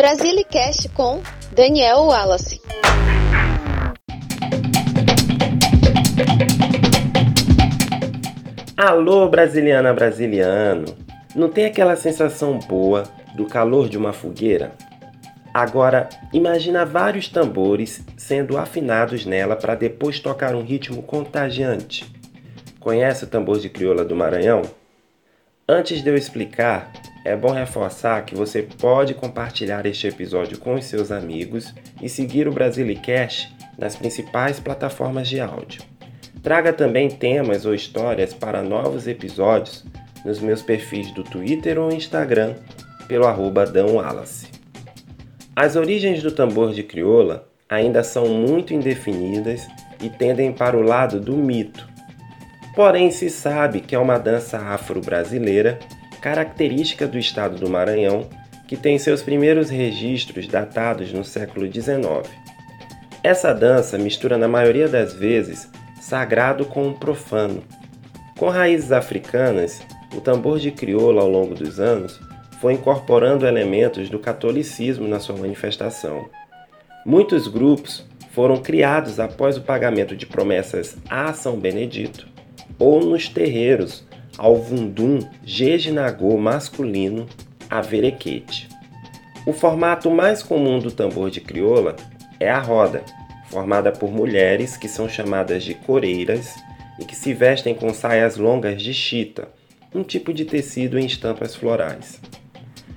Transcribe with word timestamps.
Brasilicast 0.00 0.88
com 0.94 1.20
Daniel 1.52 2.04
Wallace. 2.04 2.58
Alô, 8.74 9.28
brasiliana, 9.28 9.92
brasiliano! 9.92 10.96
Não 11.36 11.50
tem 11.50 11.66
aquela 11.66 11.96
sensação 11.96 12.58
boa 12.60 13.02
do 13.34 13.44
calor 13.44 13.90
de 13.90 13.98
uma 13.98 14.14
fogueira? 14.14 14.72
Agora, 15.52 16.08
imagina 16.32 16.86
vários 16.86 17.28
tambores 17.28 18.02
sendo 18.16 18.56
afinados 18.56 19.26
nela 19.26 19.54
para 19.54 19.74
depois 19.74 20.18
tocar 20.18 20.54
um 20.54 20.62
ritmo 20.62 21.02
contagiante. 21.02 22.10
Conhece 22.80 23.24
o 23.24 23.26
tambor 23.26 23.58
de 23.58 23.68
crioula 23.68 24.02
do 24.02 24.16
Maranhão? 24.16 24.62
Antes 25.68 26.02
de 26.02 26.08
eu 26.08 26.16
explicar, 26.16 26.90
é 27.24 27.36
bom 27.36 27.52
reforçar 27.52 28.24
que 28.24 28.34
você 28.34 28.62
pode 28.62 29.14
compartilhar 29.14 29.84
este 29.84 30.06
episódio 30.06 30.58
com 30.58 30.74
os 30.74 30.84
seus 30.84 31.12
amigos 31.12 31.74
e 32.00 32.08
seguir 32.08 32.48
o 32.48 32.52
Brasilicast 32.52 33.54
nas 33.78 33.94
principais 33.94 34.58
plataformas 34.58 35.28
de 35.28 35.40
áudio. 35.40 35.82
Traga 36.42 36.72
também 36.72 37.10
temas 37.10 37.66
ou 37.66 37.74
histórias 37.74 38.32
para 38.32 38.62
novos 38.62 39.06
episódios 39.06 39.84
nos 40.24 40.40
meus 40.40 40.62
perfis 40.62 41.10
do 41.12 41.22
Twitter 41.22 41.78
ou 41.78 41.92
Instagram 41.92 42.54
pelo 43.06 43.26
arroba 43.26 43.64
Wallace. 43.64 44.48
As 45.54 45.76
origens 45.76 46.22
do 46.22 46.30
tambor 46.30 46.72
de 46.72 46.82
crioula 46.82 47.48
ainda 47.68 48.02
são 48.02 48.28
muito 48.28 48.72
indefinidas 48.72 49.68
e 50.00 50.08
tendem 50.08 50.52
para 50.52 50.76
o 50.76 50.82
lado 50.82 51.20
do 51.20 51.36
mito. 51.36 51.86
Porém, 52.74 53.10
se 53.10 53.28
sabe 53.28 53.80
que 53.80 53.94
é 53.94 53.98
uma 53.98 54.18
dança 54.18 54.58
afro-brasileira, 54.58 55.78
característica 56.20 57.06
do 57.06 57.18
estado 57.18 57.56
do 57.56 57.68
Maranhão, 57.68 58.28
que 58.68 58.76
tem 58.76 58.98
seus 58.98 59.22
primeiros 59.22 59.70
registros 59.70 60.46
datados 60.46 61.12
no 61.12 61.24
século 61.24 61.66
XIX. 61.66 62.28
Essa 63.22 63.52
dança 63.52 63.98
mistura 63.98 64.38
na 64.38 64.46
maioria 64.46 64.88
das 64.88 65.12
vezes 65.12 65.68
sagrado 66.00 66.64
com 66.64 66.88
o 66.88 66.94
profano. 66.94 67.62
Com 68.38 68.48
raízes 68.48 68.92
africanas, 68.92 69.82
o 70.14 70.20
tambor 70.20 70.58
de 70.58 70.70
crioula 70.70 71.22
ao 71.22 71.28
longo 71.28 71.54
dos 71.54 71.78
anos 71.78 72.20
foi 72.60 72.74
incorporando 72.74 73.46
elementos 73.46 74.08
do 74.08 74.18
catolicismo 74.18 75.08
na 75.08 75.18
sua 75.18 75.36
manifestação. 75.36 76.28
Muitos 77.04 77.48
grupos 77.48 78.06
foram 78.30 78.58
criados 78.58 79.18
após 79.18 79.56
o 79.56 79.62
pagamento 79.62 80.14
de 80.14 80.26
promessas 80.26 80.96
a 81.08 81.32
São 81.32 81.58
Benedito 81.58 82.28
ou 82.78 83.04
nos 83.04 83.28
terreiros 83.28 84.04
ao 84.38 84.56
vundum 84.56 85.18
jejinagô 85.44 86.36
masculino 86.38 87.26
a 87.68 87.80
verequete. 87.80 88.68
O 89.46 89.52
formato 89.52 90.10
mais 90.10 90.42
comum 90.42 90.78
do 90.78 90.90
tambor 90.90 91.30
de 91.30 91.40
crioula 91.40 91.96
é 92.38 92.50
a 92.50 92.58
roda, 92.58 93.02
formada 93.48 93.90
por 93.90 94.10
mulheres 94.10 94.76
que 94.76 94.88
são 94.88 95.08
chamadas 95.08 95.64
de 95.64 95.74
coreiras 95.74 96.56
e 96.98 97.04
que 97.04 97.16
se 97.16 97.32
vestem 97.32 97.74
com 97.74 97.92
saias 97.92 98.36
longas 98.36 98.82
de 98.82 98.92
chita, 98.92 99.48
um 99.94 100.02
tipo 100.02 100.32
de 100.32 100.44
tecido 100.44 100.98
em 100.98 101.06
estampas 101.06 101.54
florais. 101.54 102.20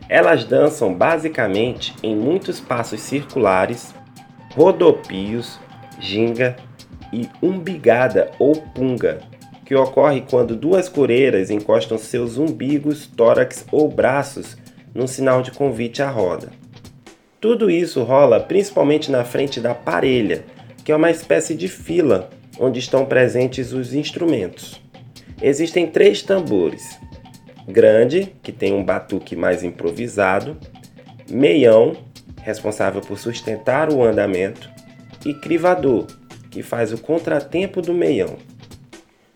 Elas 0.10 0.44
dançam 0.44 0.94
basicamente 0.94 1.96
em 2.04 2.16
muitos 2.16 2.60
passos 2.60 3.00
circulares, 3.00 3.96
rodopios, 4.54 5.60
ginga 6.00 6.56
e 7.12 7.30
umbigada 7.42 8.32
ou 8.38 8.56
punga, 8.56 9.22
que 9.66 9.76
ocorre 9.76 10.22
quando 10.22 10.56
duas 10.56 10.90
coreiras 10.90 11.50
encostam 11.50 11.98
seus 11.98 12.38
umbigos, 12.38 13.08
tórax 13.08 13.66
ou 13.72 13.90
braços 13.90 14.58
num 14.94 15.08
sinal 15.08 15.42
de 15.42 15.52
convite 15.52 16.02
à 16.02 16.10
roda. 16.10 16.52
Tudo 17.40 17.70
isso 17.70 18.04
rola 18.04 18.40
principalmente 18.40 19.12
na 19.12 19.24
frente 19.24 19.60
da 19.60 19.74
parelha, 19.74 20.46
que 20.84 20.92
é 20.92 20.96
uma 20.96 21.12
espécie 21.12 21.56
de 21.56 21.68
fila 21.68 22.30
onde 22.60 22.80
estão 22.80 23.06
presentes 23.06 23.74
os 23.74 23.94
instrumentos. 23.94 24.82
Existem 25.42 25.88
três 25.88 26.22
tambores: 26.22 26.98
grande, 27.68 28.34
que 28.42 28.52
tem 28.52 28.74
um 28.74 28.84
batuque 28.84 29.36
mais 29.36 29.64
improvisado, 29.64 30.58
meião, 31.30 31.98
responsável 32.42 33.02
por 33.02 33.18
sustentar 33.18 33.92
o 33.92 34.04
andamento, 34.04 34.70
e 35.26 35.34
crivador, 35.34 36.08
que 36.52 36.62
faz 36.62 36.94
o 36.94 36.98
contratempo 36.98 37.82
do 37.82 37.94
meião. 37.94 38.38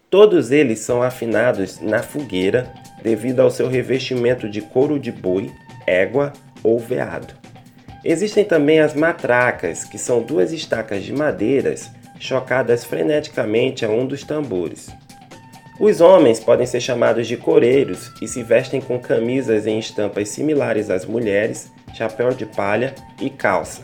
Todos 0.09 0.51
eles 0.51 0.79
são 0.79 1.03
afinados 1.03 1.81
na 1.81 2.01
fogueira 2.01 2.71
devido 3.03 3.41
ao 3.41 3.51
seu 3.51 3.67
revestimento 3.67 4.49
de 4.49 4.61
couro 4.61 4.97
de 4.97 5.11
boi, 5.11 5.51
égua 5.85 6.31
ou 6.63 6.79
veado. 6.79 7.33
Existem 8.05 8.45
também 8.45 8.79
as 8.79 8.93
matracas, 8.93 9.83
que 9.83 9.97
são 9.97 10.21
duas 10.21 10.53
estacas 10.53 11.03
de 11.03 11.11
madeiras 11.11 11.91
chocadas 12.19 12.85
freneticamente 12.85 13.85
a 13.85 13.89
um 13.89 14.05
dos 14.05 14.23
tambores. 14.23 14.89
Os 15.77 15.99
homens 15.99 16.39
podem 16.39 16.65
ser 16.65 16.79
chamados 16.79 17.27
de 17.27 17.35
coreiros 17.35 18.11
e 18.21 18.27
se 18.29 18.41
vestem 18.41 18.79
com 18.79 18.97
camisas 18.97 19.67
em 19.67 19.77
estampas 19.77 20.29
similares 20.29 20.89
às 20.89 21.05
mulheres, 21.05 21.69
chapéu 21.93 22.29
de 22.29 22.45
palha 22.45 22.95
e 23.21 23.29
calça. 23.29 23.81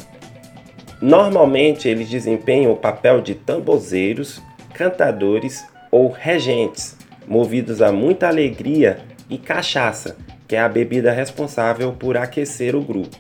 Normalmente 1.02 1.90
eles 1.90 2.10
desempenham 2.10 2.72
o 2.72 2.78
papel 2.78 3.20
de 3.22 3.36
tambozeiros, 3.36 4.42
cantadores 4.74 5.64
ou 5.94 6.10
regentes, 6.10 6.98
movidos 7.28 7.80
a 7.80 7.92
muita 7.92 8.28
alegria 8.28 8.98
e 9.30 9.38
cachaça, 9.38 10.18
que 10.48 10.56
é 10.56 10.60
a 10.60 10.68
bebida 10.68 11.12
responsável 11.12 11.92
por 11.92 12.18
aquecer 12.18 12.76
o 12.76 12.82
grupo. 12.82 13.16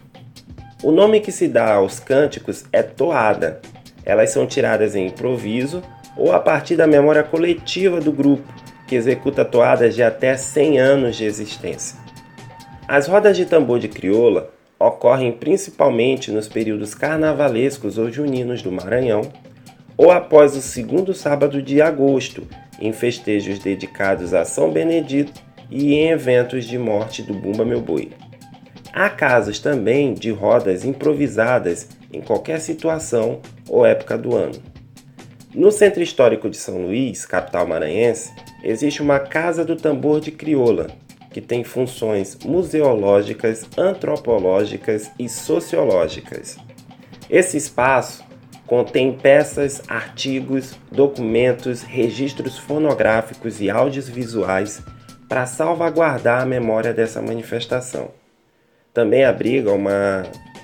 O 0.81 0.91
nome 0.91 1.19
que 1.19 1.31
se 1.31 1.47
dá 1.47 1.75
aos 1.75 1.99
cânticos 1.99 2.65
é 2.73 2.81
toada. 2.81 3.61
Elas 4.03 4.31
são 4.31 4.47
tiradas 4.47 4.95
em 4.95 5.05
improviso 5.05 5.83
ou 6.17 6.33
a 6.33 6.39
partir 6.39 6.75
da 6.75 6.87
memória 6.87 7.21
coletiva 7.21 8.01
do 8.01 8.11
grupo, 8.11 8.51
que 8.87 8.95
executa 8.95 9.45
toadas 9.45 9.93
de 9.93 10.01
até 10.01 10.35
100 10.35 10.79
anos 10.79 11.15
de 11.15 11.25
existência. 11.25 11.95
As 12.87 13.05
rodas 13.05 13.37
de 13.37 13.45
tambor 13.45 13.77
de 13.77 13.87
crioula 13.87 14.49
ocorrem 14.79 15.31
principalmente 15.31 16.31
nos 16.31 16.47
períodos 16.47 16.95
carnavalescos 16.95 17.99
ou 17.99 18.11
juninos 18.11 18.63
do 18.63 18.71
Maranhão, 18.71 19.21
ou 19.97 20.11
após 20.11 20.55
o 20.55 20.61
segundo 20.61 21.13
sábado 21.13 21.61
de 21.61 21.81
agosto, 21.81 22.47
em 22.79 22.91
festejos 22.91 23.59
dedicados 23.59 24.33
a 24.33 24.45
São 24.45 24.71
Benedito 24.71 25.41
e 25.69 25.93
em 25.95 26.09
eventos 26.09 26.65
de 26.65 26.77
morte 26.77 27.21
do 27.21 27.33
Bumba 27.33 27.63
Meu 27.63 27.81
Boi. 27.81 28.11
Há 28.91 29.09
casos 29.09 29.59
também 29.59 30.13
de 30.13 30.29
rodas 30.29 30.85
improvisadas 30.85 31.89
em 32.11 32.21
qualquer 32.21 32.59
situação 32.59 33.39
ou 33.67 33.85
época 33.85 34.17
do 34.17 34.35
ano. 34.35 34.61
No 35.53 35.71
Centro 35.71 36.01
Histórico 36.01 36.49
de 36.49 36.57
São 36.57 36.85
Luís, 36.85 37.25
capital 37.25 37.67
maranhense, 37.67 38.31
existe 38.63 39.01
uma 39.01 39.19
Casa 39.19 39.63
do 39.63 39.75
Tambor 39.75 40.19
de 40.19 40.31
Crioula, 40.31 40.87
que 41.31 41.41
tem 41.41 41.63
funções 41.63 42.37
museológicas, 42.43 43.65
antropológicas 43.77 45.11
e 45.17 45.27
sociológicas. 45.27 46.57
Esse 47.29 47.57
espaço 47.57 48.23
contém 48.73 49.13
peças, 49.13 49.83
artigos, 49.87 50.75
documentos, 50.91 51.83
registros 51.83 52.57
fonográficos 52.57 53.61
e 53.61 53.69
audiovisuais 53.69 54.81
para 55.29 55.45
salvaguardar 55.45 56.41
a 56.41 56.45
memória 56.45 56.91
dessa 56.91 57.21
manifestação. 57.21 58.09
Também 58.91 59.25
abriga 59.25 59.71
uma 59.71 60.23